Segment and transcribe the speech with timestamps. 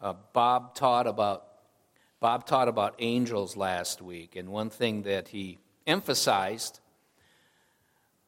[0.00, 1.46] Uh, Bob taught about
[2.20, 6.80] Bob taught about angels last week, and one thing that he emphasized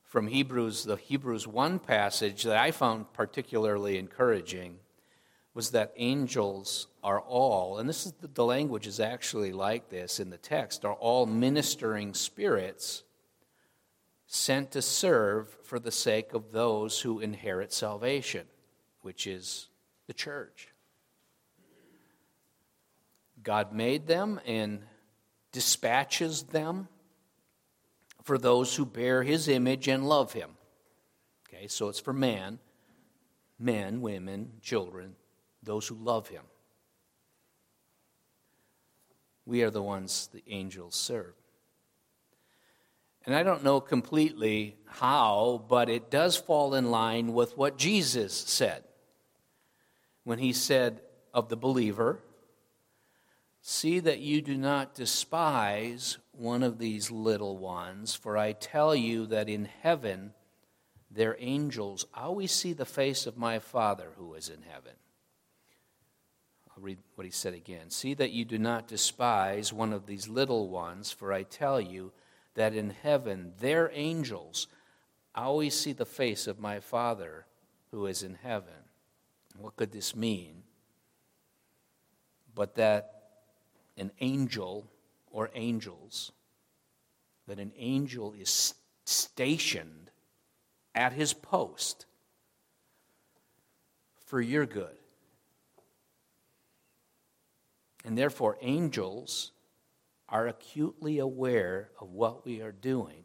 [0.03, 4.79] from Hebrews, the Hebrews 1 passage that I found particularly encouraging
[5.55, 10.21] was that angels are all, and this is the, the language is actually like this
[10.21, 13.03] in the text, are all ministering spirits
[14.27, 18.47] sent to serve for the sake of those who inherit salvation,
[19.03, 19.69] which is
[20.07, 20.72] the church.
[23.43, 24.83] God made them and
[25.53, 26.89] dispatches them
[28.23, 30.51] for those who bear his image and love him.
[31.49, 32.59] Okay, so it's for man,
[33.59, 35.17] men, women, children,
[35.63, 36.43] those who love him.
[39.45, 41.35] We are the ones the angels serve.
[43.25, 48.35] And I don't know completely how, but it does fall in line with what Jesus
[48.35, 48.85] said
[50.25, 51.01] when he said
[51.33, 52.21] of the believer,
[53.65, 59.27] See that you do not despise one of these little ones, for I tell you
[59.27, 60.35] that in heaven
[61.09, 64.95] their angels always see the face of my Father who is in heaven.
[66.71, 67.91] I'll read what he said again.
[67.91, 72.13] See that you do not despise one of these little ones, for I tell you
[72.55, 74.67] that in heaven their angels
[75.37, 77.47] always see the face of my Father
[77.93, 78.89] who is in heaven.
[79.57, 80.65] What could this mean?
[82.55, 83.12] But that
[83.97, 84.91] an angel
[85.31, 86.33] or angels,
[87.47, 90.11] that an angel is stationed
[90.95, 92.07] at his post
[94.27, 94.97] for your good.
[98.05, 99.53] And therefore, angels
[100.29, 103.25] are acutely aware of what we are doing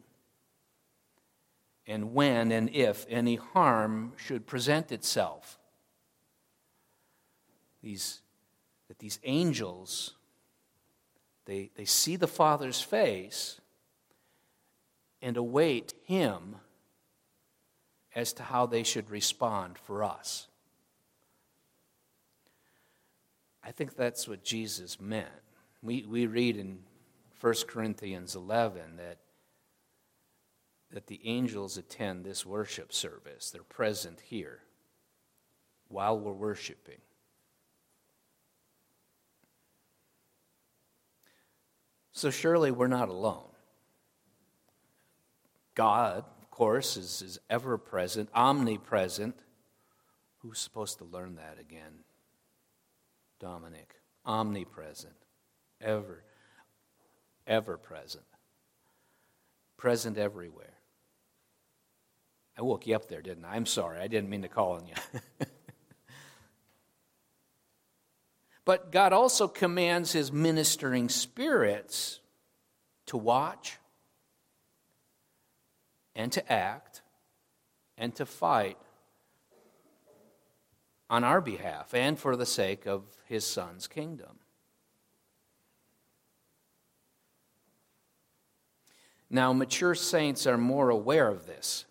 [1.86, 5.58] and when and if any harm should present itself.
[7.82, 8.20] These,
[8.88, 10.14] that these angels
[11.48, 13.58] they, they see the Father's face
[15.22, 16.56] and await Him
[18.14, 20.46] as to how they should respond for us.
[23.64, 25.28] I think that's what Jesus meant.
[25.82, 26.80] We, we read in
[27.40, 29.16] 1 Corinthians 11 that,
[30.92, 34.60] that the angels attend this worship service, they're present here
[35.88, 36.98] while we're worshiping.
[42.18, 43.46] So surely we're not alone.
[45.76, 49.36] God, of course, is, is ever present, omnipresent.
[50.38, 52.02] Who's supposed to learn that again?
[53.38, 53.94] Dominic.
[54.26, 55.14] Omnipresent.
[55.80, 56.24] Ever.
[57.46, 58.24] Ever present.
[59.76, 60.74] Present everywhere.
[62.58, 63.54] I woke you up there, didn't I?
[63.54, 64.00] I'm sorry.
[64.00, 64.94] I didn't mean to call on you.
[68.68, 72.20] But God also commands his ministering spirits
[73.06, 73.78] to watch
[76.14, 77.00] and to act
[77.96, 78.76] and to fight
[81.08, 84.38] on our behalf and for the sake of his son's kingdom.
[89.30, 91.86] Now, mature saints are more aware of this.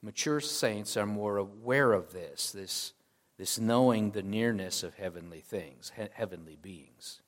[0.00, 2.94] Mature saints are more aware of this, this
[3.40, 7.22] this knowing the nearness of heavenly things, he- heavenly beings.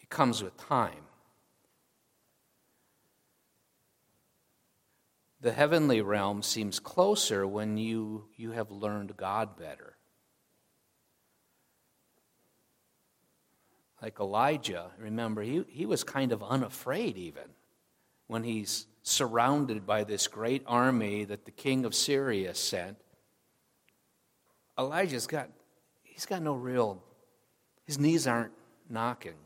[0.00, 1.04] It comes with time.
[5.42, 9.98] The heavenly realm seems closer when you, you have learned God better.
[14.00, 17.50] Like Elijah, remember, he, he was kind of unafraid even
[18.26, 22.96] when he's surrounded by this great army that the king of Syria sent
[24.80, 25.50] Elijah's got,
[26.02, 27.02] he's got no real,
[27.84, 28.52] his knees aren't
[28.88, 29.36] knocking,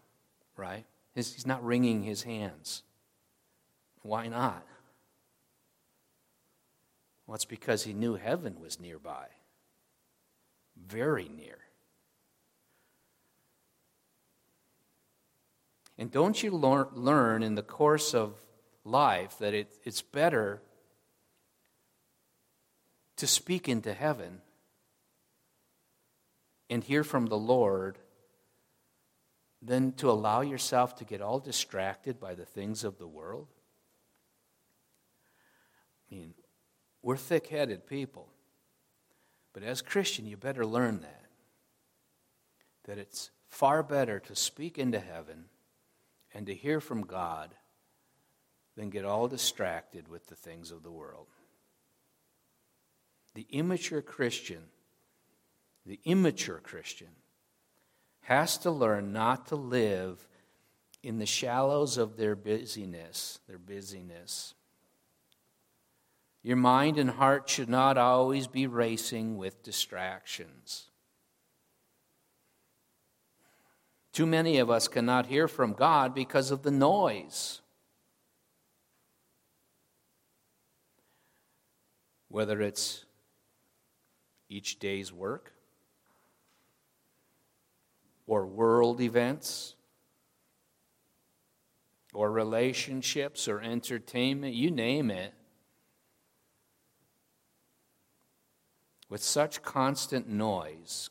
[0.56, 0.84] right?
[1.14, 2.84] He's not wringing his hands.
[4.02, 4.64] Why not?
[7.26, 9.26] Well, it's because he knew heaven was nearby,
[10.76, 11.58] very near.
[15.98, 18.34] And don't you learn in the course of
[18.84, 20.60] life that it, it's better
[23.16, 24.42] to speak into heaven
[26.74, 28.00] and hear from the Lord
[29.62, 33.46] than to allow yourself to get all distracted by the things of the world?
[36.10, 36.34] I mean,
[37.00, 38.28] we're thick headed people.
[39.52, 41.26] But as Christian, you better learn that.
[42.86, 45.44] That it's far better to speak into heaven
[46.34, 47.54] and to hear from God
[48.76, 51.28] than get all distracted with the things of the world.
[53.34, 54.62] The the immature Christian,
[55.86, 57.08] the immature Christian,
[58.22, 60.26] has to learn not to live
[61.02, 64.54] in the shallows of their busyness, their busyness.
[66.42, 70.90] Your mind and heart should not always be racing with distractions.
[74.12, 77.60] Too many of us cannot hear from God because of the noise.
[82.28, 83.04] Whether it's
[84.48, 85.53] each day's work,
[88.26, 89.74] or world events,
[92.12, 95.34] or relationships, or entertainment, you name it.
[99.08, 101.10] With such constant noise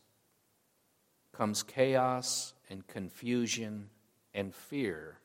[1.31, 3.89] comes chaos and confusion
[4.33, 5.19] and fear.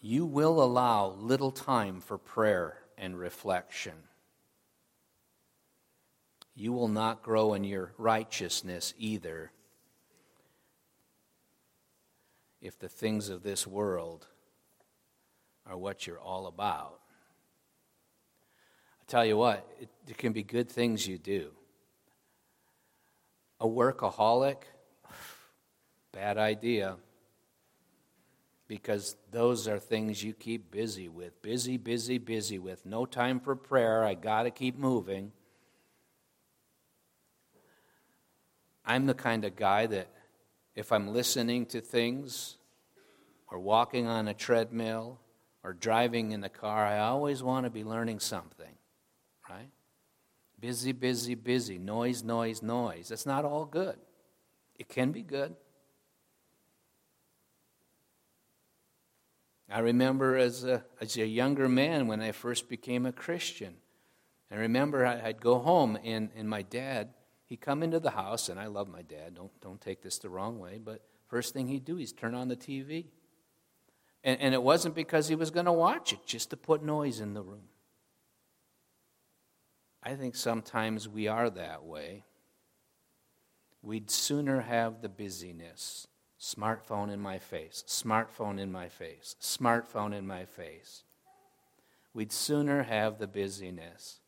[0.00, 4.09] You will allow little time for prayer and reflection.
[6.60, 9.50] You will not grow in your righteousness either
[12.60, 14.26] if the things of this world
[15.64, 17.00] are what you're all about.
[19.00, 21.52] I tell you what, it, there can be good things you do.
[23.58, 24.58] A workaholic,
[26.12, 26.96] bad idea.
[28.68, 31.40] Because those are things you keep busy with.
[31.40, 32.84] Busy, busy, busy with.
[32.84, 34.04] No time for prayer.
[34.04, 35.32] I got to keep moving.
[38.84, 40.08] I'm the kind of guy that
[40.74, 42.56] if I'm listening to things
[43.48, 45.20] or walking on a treadmill
[45.62, 48.74] or driving in the car, I always want to be learning something,
[49.48, 49.68] right?
[50.58, 53.08] Busy, busy, busy, noise, noise, noise.
[53.08, 53.96] That's not all good.
[54.78, 55.54] It can be good.
[59.70, 63.76] I remember as a, as a younger man when I first became a Christian.
[64.50, 67.10] I remember I'd go home and, and my dad,
[67.50, 70.30] he'd come into the house, and I love my dad, don't, don't take this the
[70.30, 73.06] wrong way, but first thing he'd do is turn on the TV.
[74.22, 77.20] And, and it wasn't because he was going to watch it, just to put noise
[77.20, 77.68] in the room.
[80.02, 82.24] I think sometimes we are that way.
[83.82, 86.06] We'd sooner have the busyness.
[86.40, 91.02] Smartphone in my face, smartphone in my face, smartphone in my face.
[92.14, 94.19] We'd sooner have the busyness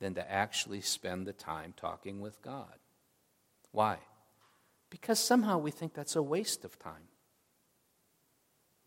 [0.00, 2.78] than to actually spend the time talking with God.
[3.72, 3.98] Why?
[4.90, 7.08] Because somehow we think that's a waste of time.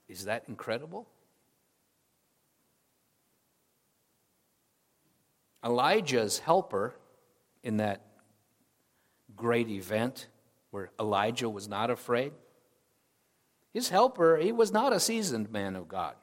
[0.07, 1.07] Is that incredible?
[5.63, 6.95] Elijah's helper
[7.63, 8.01] in that
[9.35, 10.27] great event
[10.71, 12.31] where Elijah was not afraid,
[13.73, 16.15] his helper, he was not a seasoned man of God.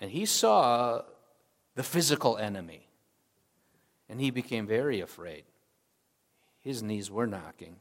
[0.00, 1.02] And he saw
[1.74, 2.88] the physical enemy,
[4.08, 5.44] and he became very afraid.
[6.60, 7.76] His knees were knocking.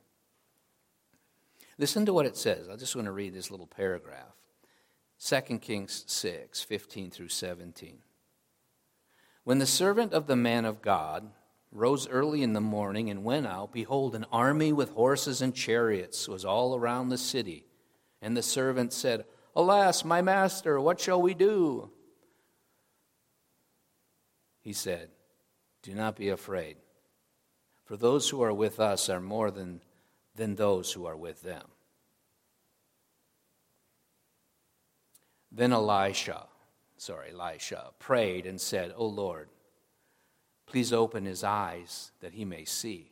[1.78, 2.70] Listen to what it says.
[2.70, 4.36] I just want to read this little paragraph
[5.24, 8.00] 2 Kings 6 15 through 17.
[9.44, 11.32] When the servant of the man of God
[11.72, 16.28] rose early in the morning and went out, behold, an army with horses and chariots
[16.28, 17.66] was all around the city.
[18.22, 19.26] And the servant said,
[19.56, 21.92] Alas, my master, what shall we do?
[24.62, 25.10] He said,
[25.82, 26.78] Do not be afraid,
[27.86, 29.82] for those who are with us are more than
[30.40, 31.66] than those who are with them.
[35.52, 36.46] Then Elisha,
[36.98, 39.50] sorry, Elisha, prayed and said, O Lord,
[40.66, 43.12] please open his eyes that he may see.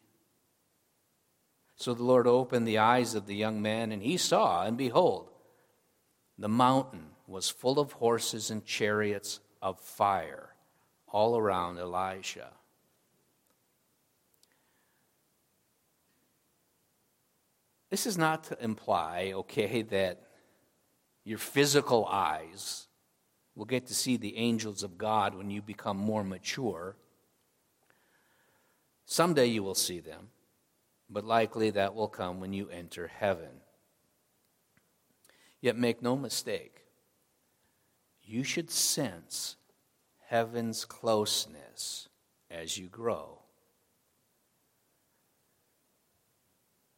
[1.75, 5.29] So the Lord opened the eyes of the young man, and he saw, and behold,
[6.37, 10.51] the mountain was full of horses and chariots of fire
[11.07, 12.51] all around Elisha.
[17.89, 20.21] This is not to imply, okay, that
[21.23, 22.87] your physical eyes
[23.55, 26.95] will get to see the angels of God when you become more mature.
[29.05, 30.29] Someday you will see them,
[31.09, 33.61] but likely that will come when you enter heaven.
[35.59, 36.83] Yet make no mistake,
[38.23, 39.56] you should sense
[40.27, 42.09] heaven's closeness
[42.51, 43.39] as you grow.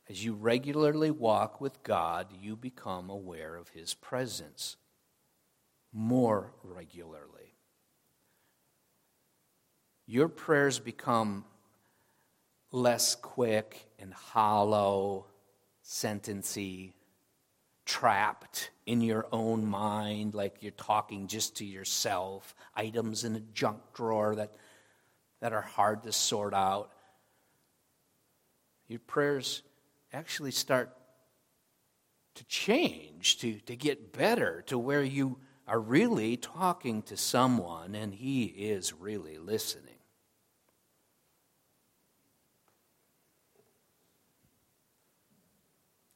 [0.10, 4.78] As you regularly walk with God, you become aware of His presence
[5.94, 7.56] more regularly.
[10.08, 11.46] Your prayers become
[12.72, 15.28] less quick and hollow,
[15.84, 16.96] sentency,
[17.90, 23.80] trapped in your own mind, like you're talking just to yourself, items in a junk
[23.96, 24.54] drawer that,
[25.42, 26.92] that are hard to sort out.
[28.88, 29.64] Your prayers
[30.14, 30.96] actually start
[32.36, 38.14] to change, to, to get better, to where you are really talking to someone and
[38.14, 39.89] he is really listening.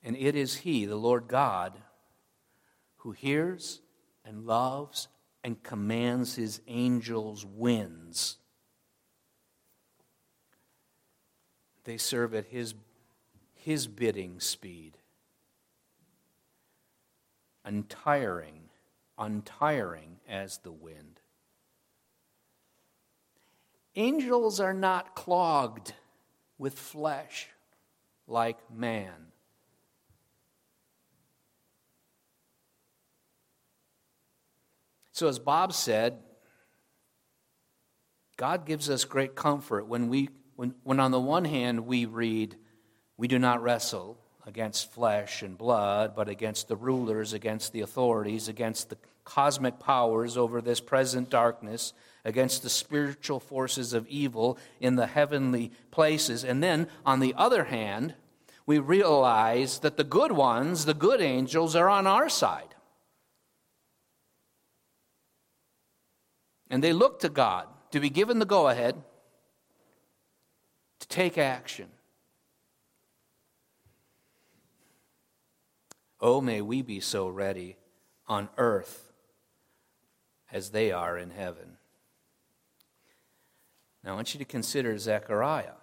[0.04, 1.74] And it is He, the Lord God,
[2.98, 3.82] who hears
[4.26, 5.08] and loves
[5.44, 8.38] and commands His angels' winds.
[11.86, 12.76] They serve at His,
[13.54, 14.98] his bidding speed,
[17.64, 18.70] untiring,
[19.18, 21.22] untiring as the wind.
[23.96, 25.94] Angels are not clogged
[26.58, 27.50] with flesh
[28.28, 29.33] like man.
[35.14, 36.18] So, as Bob said,
[38.36, 42.58] God gives us great comfort when, we, when, when on the one hand we read,
[43.16, 44.18] We do not wrestle
[44.48, 50.36] against flesh and blood, but against the rulers, against the authorities, against the cosmic powers
[50.36, 51.94] over this present darkness,
[52.26, 56.44] against the spiritual forces of evil in the heavenly places.
[56.44, 58.16] And then, on the other hand,
[58.66, 62.73] we realize that the good ones, the good angels, are on our side.
[66.74, 68.96] And they look to God to be given the go ahead
[71.00, 71.88] to take action.
[76.20, 77.78] Oh, may we be so ready
[78.28, 79.12] on earth
[80.52, 81.78] as they are in heaven.
[84.04, 85.78] Now, I want you to consider Zechariah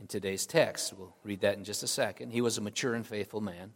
[0.00, 0.94] in today's text.
[0.96, 2.30] We'll read that in just a second.
[2.30, 3.74] He was a mature and faithful man.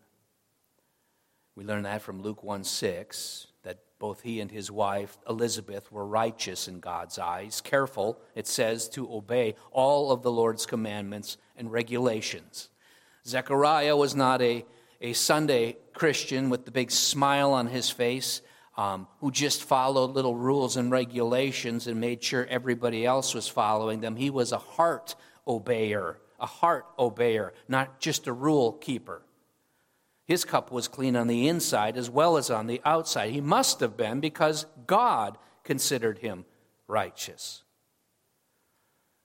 [1.54, 3.48] We learn that from Luke 1 6
[3.98, 9.12] both he and his wife, Elizabeth, were righteous in God's eyes, careful, it says, to
[9.12, 12.68] obey all of the Lord's commandments and regulations.
[13.26, 14.64] Zechariah was not a,
[15.00, 18.42] a Sunday Christian with the big smile on his face
[18.76, 24.00] um, who just followed little rules and regulations and made sure everybody else was following
[24.00, 24.16] them.
[24.16, 29.22] He was a heart obeyer, a heart obeyer, not just a rule keeper.
[30.26, 33.30] His cup was clean on the inside as well as on the outside.
[33.30, 36.44] He must have been because God considered him
[36.88, 37.62] righteous.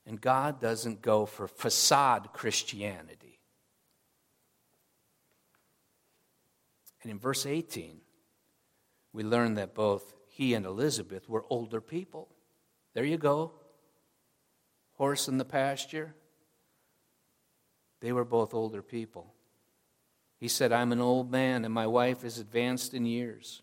[0.06, 3.40] And God doesn't go for facade Christianity.
[7.02, 8.02] And in verse 18,
[9.12, 12.30] we learn that both he and Elizabeth were older people.
[12.94, 13.54] There you go.
[14.94, 16.14] Horse in the pasture.
[18.02, 19.34] They were both older people.
[20.42, 23.62] He said, I'm an old man and my wife is advanced in years.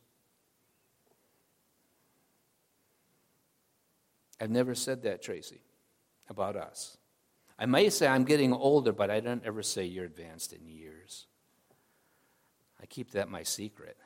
[4.40, 5.60] I've never said that, Tracy,
[6.28, 6.96] about us.
[7.58, 11.26] I may say I'm getting older, but I don't ever say you're advanced in years.
[12.80, 13.96] I keep that my secret.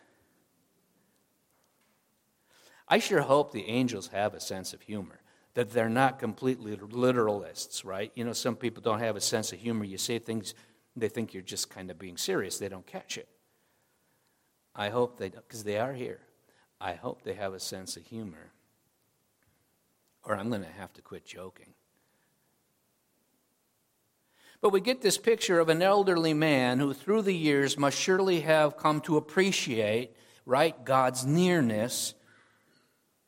[2.88, 5.21] I sure hope the angels have a sense of humor,
[5.52, 8.11] that they're not completely literalists, right?
[8.14, 9.85] You know, some people don't have a sense of humor.
[9.85, 10.55] You say things
[10.96, 12.58] they think you're just kind of being serious.
[12.58, 13.28] They don't catch it.
[14.75, 16.20] I hope they, because they are here,
[16.80, 18.52] I hope they have a sense of humor.
[20.25, 21.75] Or I'm going to have to quit joking.
[24.61, 28.42] But we get this picture of an elderly man who, through the years, must surely
[28.42, 30.14] have come to appreciate,
[30.46, 32.14] right, God's nearness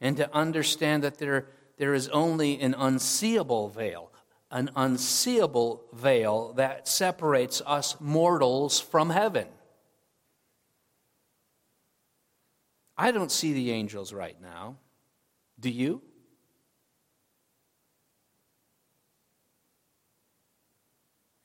[0.01, 4.13] and to understand that there, there is only an unseeable veil,
[4.51, 9.49] an unseeable veil that separates us mortals from heaven.
[12.97, 14.77] I don't see the angels right now.
[15.59, 16.03] Do you?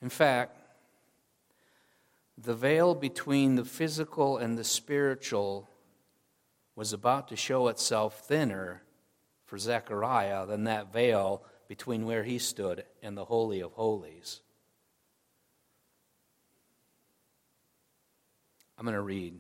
[0.02, 0.58] In fact,
[2.38, 5.70] the veil between the physical and the spiritual
[6.76, 8.84] was about to show itself thinner
[9.46, 14.42] for Zechariah than that veil between where he stood and the Holy of Holies.
[18.78, 19.36] I'm going to read.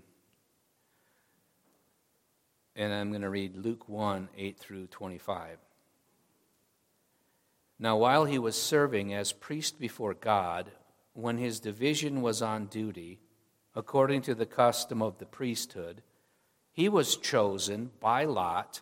[2.75, 5.57] And I'm going to read Luke 1 8 through 25.
[7.79, 10.71] Now, while he was serving as priest before God,
[11.13, 13.19] when his division was on duty,
[13.75, 16.03] according to the custom of the priesthood,
[16.71, 18.81] he was chosen by lot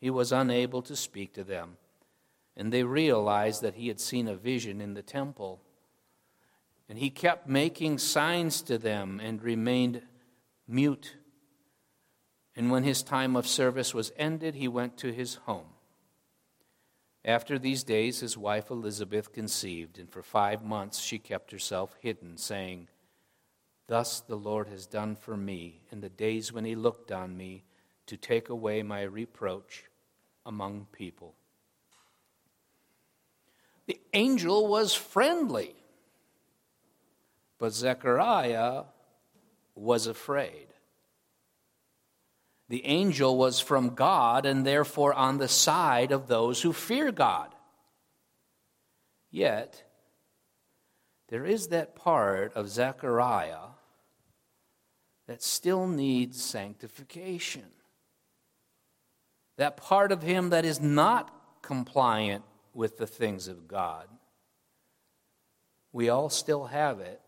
[0.00, 1.76] he was unable to speak to them.
[2.56, 5.60] And they realized that he had seen a vision in the temple.
[6.88, 10.02] And he kept making signs to them and remained
[10.66, 11.16] mute.
[12.56, 15.68] And when his time of service was ended, he went to his home.
[17.24, 22.36] After these days, his wife Elizabeth conceived, and for five months she kept herself hidden,
[22.36, 22.88] saying,
[23.86, 27.64] Thus the Lord has done for me in the days when he looked on me
[28.06, 29.84] to take away my reproach
[30.48, 31.34] among people.
[33.86, 35.76] The angel was friendly,
[37.58, 38.84] but Zechariah
[39.74, 40.66] was afraid.
[42.68, 47.54] The angel was from God and therefore on the side of those who fear God.
[49.30, 49.84] Yet,
[51.28, 53.68] there is that part of Zechariah
[55.26, 57.64] that still needs sanctification
[59.58, 64.08] that part of him that is not compliant with the things of God.
[65.92, 67.20] We all still have it.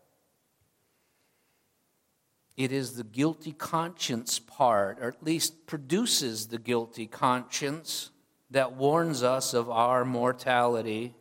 [2.55, 8.11] It is the guilty conscience part, or at least produces the guilty conscience,
[8.49, 11.15] that warns us of our mortality,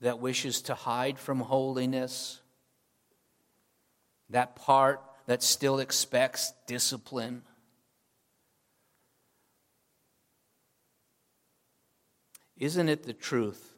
[0.00, 2.40] that wishes to hide from holiness,
[4.30, 7.42] that part that still expects discipline
[12.56, 13.74] Isn't it the truth,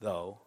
[0.00, 0.38] though,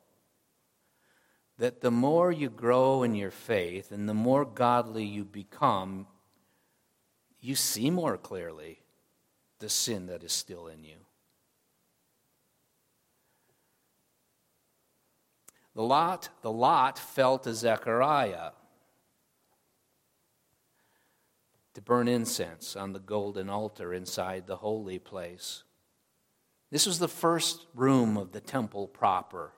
[1.58, 6.08] that the more you grow in your faith and the more godly you become,
[7.39, 8.80] you see more clearly
[9.60, 10.98] the sin that is still in you?
[15.76, 18.52] The lot, the lot fell to Zechariah
[21.74, 25.64] to burn incense on the golden altar inside the holy place.
[26.71, 29.54] This was the first room of the temple proper,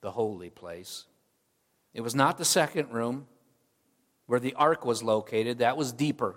[0.00, 1.04] the holy place.
[1.94, 3.26] It was not the second room
[4.26, 6.36] where the ark was located, that was deeper.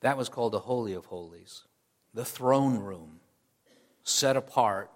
[0.00, 1.64] That was called the Holy of Holies,
[2.14, 3.20] the throne room,
[4.02, 4.90] set apart,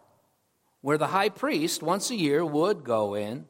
[0.80, 3.46] where the high priest once a year would go in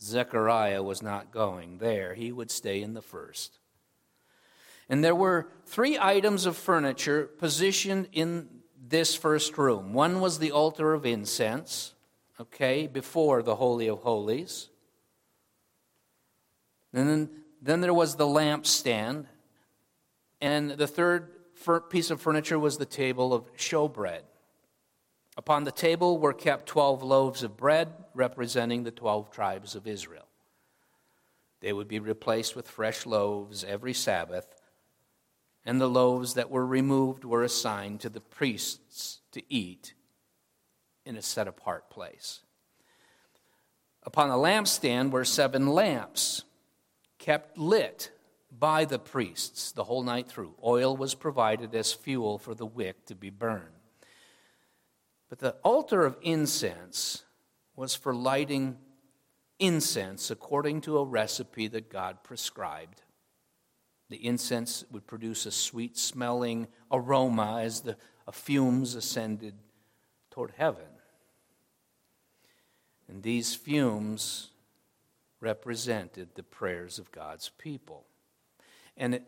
[0.00, 2.14] Zechariah was not going there.
[2.14, 3.58] He would stay in the first.
[4.88, 8.48] And there were three items of furniture positioned in
[8.88, 9.92] this first room.
[9.92, 11.94] One was the altar of incense,
[12.40, 14.68] okay, before the Holy of Holies.
[16.92, 17.30] And then,
[17.60, 19.26] then there was the lampstand.
[20.40, 21.30] And the third
[21.90, 24.22] piece of furniture was the table of showbread.
[25.36, 30.26] Upon the table were kept 12 loaves of bread representing the 12 tribes of Israel.
[31.60, 34.46] They would be replaced with fresh loaves every Sabbath,
[35.64, 39.94] and the loaves that were removed were assigned to the priests to eat
[41.04, 42.40] in a set apart place.
[44.02, 46.44] Upon the lampstand were seven lamps,
[47.18, 48.10] kept lit
[48.50, 50.54] by the priests the whole night through.
[50.64, 53.75] Oil was provided as fuel for the wick to be burned.
[55.28, 57.24] But the altar of incense
[57.74, 58.78] was for lighting
[59.58, 63.02] incense according to a recipe that God prescribed.
[64.08, 67.96] The incense would produce a sweet smelling aroma as the
[68.30, 69.54] fumes ascended
[70.30, 70.84] toward heaven.
[73.08, 74.50] And these fumes
[75.40, 78.04] represented the prayers of God's people.
[78.96, 79.20] And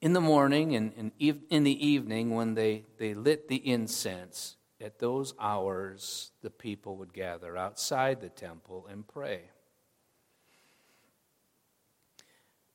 [0.00, 5.34] in the morning and in the evening, when they, they lit the incense, at those
[5.40, 9.42] hours the people would gather outside the temple and pray.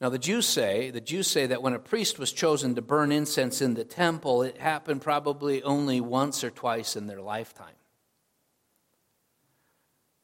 [0.02, 3.12] Now the Jews say, the Jews say that when a priest was chosen to burn
[3.12, 7.76] incense in the temple, it happened probably only once or twice in their lifetime.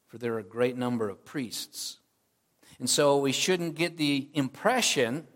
[0.08, 2.00] For there are a great number of priests.
[2.80, 5.28] And so we shouldn't get the impression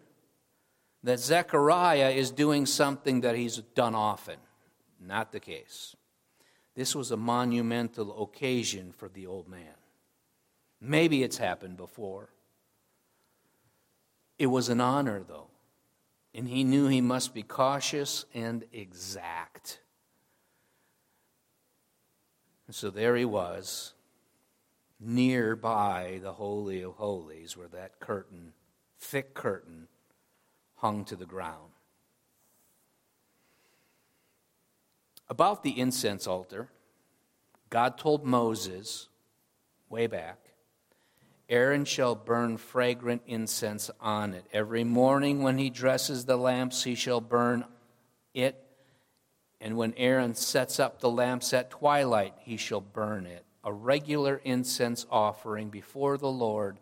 [1.03, 4.37] that Zechariah is doing something that he's done often.
[4.99, 5.95] Not the case.
[6.75, 9.75] This was a monumental occasion for the old man.
[10.81, 12.29] Maybe it's happened before.
[14.39, 15.47] It was an honor, though,
[16.33, 19.79] and he knew he must be cautious and exact.
[22.65, 23.93] And so there he was,
[24.99, 28.53] nearby the Holy of Holies, where that curtain,
[28.97, 29.87] thick curtain,
[30.77, 31.72] hung to the ground.
[35.33, 36.69] About the incense altar,
[37.71, 39.09] God told Moses
[39.89, 40.37] way back
[41.49, 44.45] Aaron shall burn fragrant incense on it.
[44.53, 47.65] Every morning when he dresses the lamps, he shall burn
[48.35, 48.63] it.
[49.59, 53.43] And when Aaron sets up the lamps at twilight, he shall burn it.
[53.63, 56.77] A regular incense offering before the Lord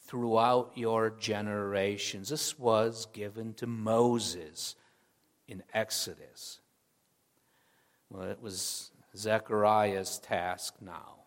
[0.00, 2.30] throughout your generations.
[2.30, 4.74] This was given to Moses
[5.46, 6.58] in Exodus.
[8.12, 11.20] Well, it was Zechariah's task now.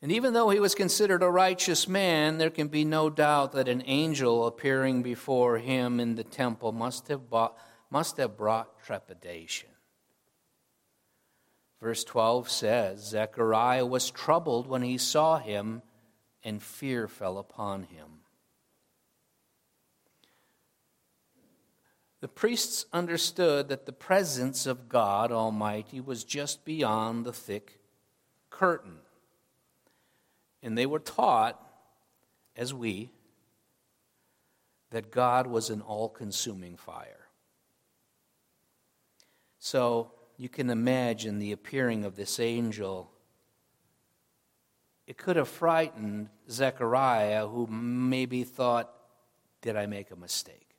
[0.00, 3.68] And even though he was considered a righteous man, there can be no doubt that
[3.68, 7.22] an angel appearing before him in the temple must have,
[7.90, 9.68] must have brought trepidation.
[11.80, 15.82] Verse 12 says Zechariah was troubled when he saw him
[16.44, 18.09] and fear fell upon him.
[22.20, 27.78] The priests understood that the presence of God Almighty was just beyond the thick
[28.50, 28.98] curtain.
[30.62, 31.60] And they were taught,
[32.54, 33.10] as we,
[34.90, 37.28] that God was an all consuming fire.
[39.58, 43.10] So you can imagine the appearing of this angel
[45.10, 48.94] it could have frightened Zechariah, who maybe thought,
[49.60, 50.69] Did I make a mistake?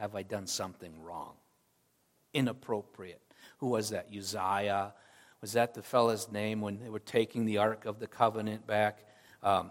[0.00, 1.34] Have I done something wrong?
[2.32, 3.20] Inappropriate.
[3.58, 4.08] Who was that?
[4.16, 4.94] Uzziah?
[5.42, 9.00] Was that the fellow's name when they were taking the Ark of the Covenant back?
[9.42, 9.70] Um,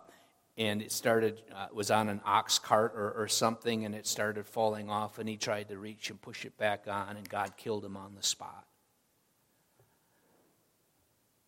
[0.56, 4.46] and it started, uh, was on an ox cart or, or something, and it started
[4.46, 7.84] falling off, and he tried to reach and push it back on, and God killed
[7.84, 8.68] him on the spot.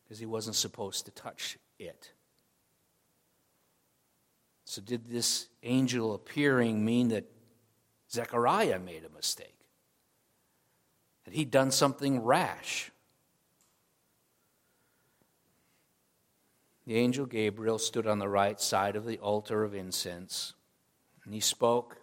[0.04, 2.14] Because he wasn't supposed to touch it.
[4.66, 7.26] So, did this angel appearing mean that
[8.12, 9.56] Zechariah made a mistake?
[11.26, 12.92] That he'd done something rash?
[16.86, 20.54] The angel Gabriel stood on the right side of the altar of incense,
[21.24, 21.98] and he spoke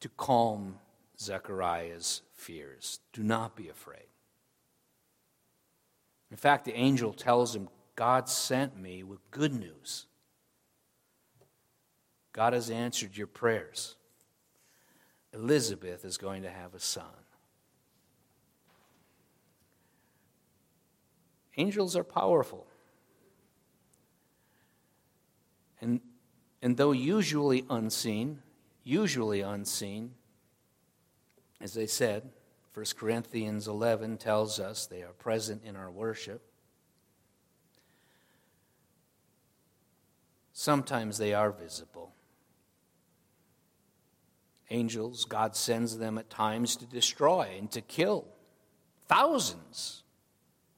[0.00, 0.78] to calm
[1.18, 3.00] Zechariah's fears.
[3.12, 4.06] Do not be afraid.
[6.30, 10.06] In fact, the angel tells him, God sent me with good news
[12.32, 13.96] God has answered your prayers.
[15.32, 17.04] Elizabeth is going to have a son.
[21.56, 22.66] Angels are powerful.
[25.80, 26.00] And,
[26.62, 28.42] and though usually unseen,
[28.82, 30.12] usually unseen,
[31.60, 32.30] as I said,
[32.74, 36.42] 1 Corinthians 11 tells us they are present in our worship.
[40.52, 42.12] Sometimes they are visible
[44.70, 48.26] angels, God sends them at times to destroy and to kill
[49.08, 50.02] thousands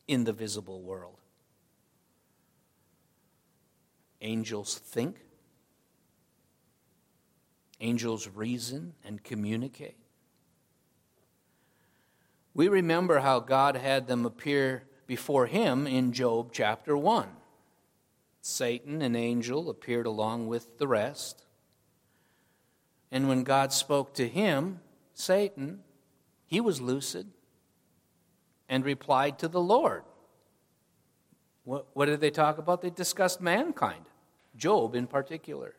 [0.08, 1.18] in the visible world.
[4.20, 5.16] Angels think,
[7.80, 9.96] angels reason and communicate.
[12.54, 17.28] We remember how God had them appear before him in Job chapter 1.
[18.40, 21.44] Satan, an angel, appeared along with the rest.
[23.12, 24.80] And when God spoke to him,
[25.12, 25.80] Satan,
[26.46, 27.26] he was lucid
[28.70, 30.02] and replied to the Lord.
[31.64, 32.80] What, what did they talk about?
[32.80, 34.06] They discussed mankind,
[34.56, 35.74] Job in particular.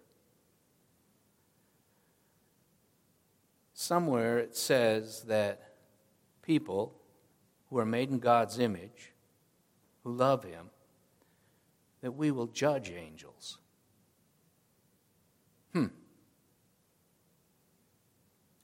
[3.73, 5.73] Somewhere it says that
[6.43, 6.93] people
[7.71, 9.11] who are made in God's image,
[10.03, 10.69] who love Him,
[12.01, 13.57] that we will judge angels.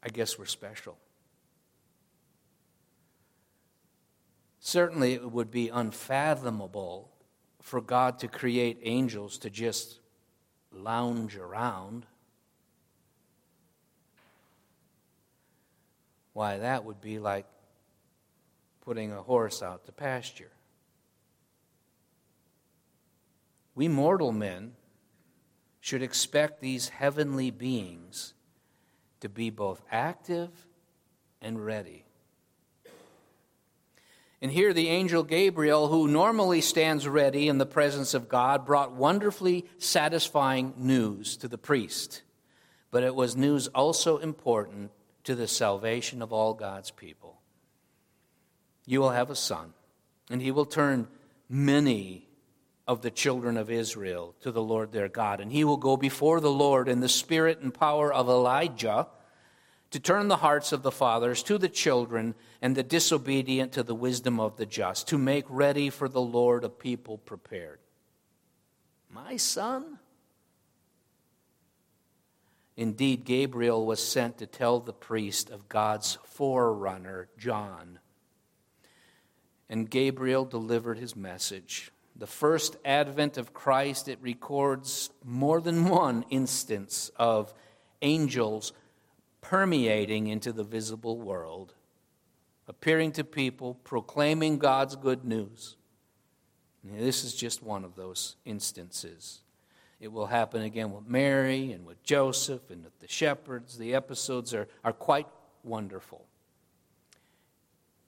[0.10, 0.98] I guess we're special.
[4.60, 7.12] Certainly, it would be unfathomable
[7.62, 10.00] for God to create angels to just
[10.72, 12.08] lounge around.
[16.34, 17.46] Why, that would be like
[18.82, 20.50] putting a horse out to pasture.
[23.76, 24.72] We mortal men
[25.80, 28.34] should expect these heavenly beings
[29.22, 30.50] to be both active
[31.42, 32.06] and ready.
[34.42, 38.94] And here, the angel Gabriel, who normally stands ready in the presence of God, brought
[38.94, 42.22] wonderfully satisfying news to the priest.
[42.90, 44.92] But it was news also important
[45.26, 47.42] to the salvation of all God's people.
[48.86, 49.74] You will have a son,
[50.32, 51.10] and he will turn
[51.50, 52.29] many
[52.90, 55.42] of the children of Israel to the Lord their God.
[55.42, 59.08] And he will go before the Lord in the spirit and power of Elijah
[59.92, 63.94] to turn the hearts of the fathers to the children and the disobedient to the
[63.94, 67.78] wisdom of the just, to make ready for the Lord a people prepared.
[69.08, 70.00] My son?
[72.76, 78.00] Indeed, Gabriel was sent to tell the priest of God's forerunner, John.
[79.70, 86.26] And Gabriel delivered his message the first advent of Christ, it records more than one
[86.30, 87.54] instance of
[88.02, 88.74] angels
[89.42, 91.74] permeating into the visible world,
[92.68, 95.78] appearing to people, proclaiming God's good news.
[96.84, 99.42] This is just one of those instances.
[100.02, 103.78] It will happen again with Mary and with Joseph and with the shepherds.
[103.78, 105.28] The episodes are, are quite
[105.64, 106.26] wonderful.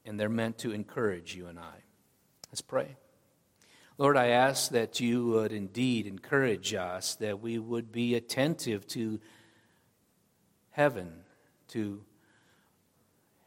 [0.06, 1.84] And they're meant to encourage you and I.
[2.50, 2.95] Let's pray.
[4.02, 9.20] Lord, I ask that you would indeed encourage us, that we would be attentive to
[10.72, 11.22] heaven,
[11.68, 12.04] to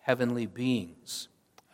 [0.02, 1.26] heavenly beings.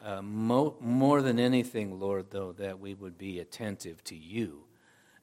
[0.02, 4.64] Uh, mo- more than anything, Lord, though, that we would be attentive to you,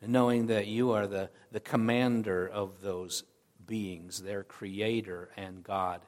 [0.05, 3.23] knowing that you are the, the commander of those
[3.65, 6.01] beings, their creator and God,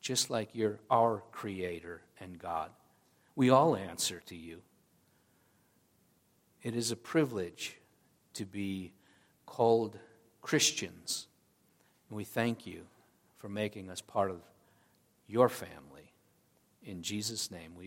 [0.00, 2.70] just like you're our creator and God.
[3.36, 4.62] We all answer to you.
[6.64, 7.76] It is a privilege
[8.32, 8.94] to be
[9.44, 9.98] called
[10.40, 11.26] Christians.
[12.08, 12.86] And we thank you
[13.36, 14.40] for making us part of
[15.28, 16.14] your family.
[16.82, 17.82] In Jesus' name we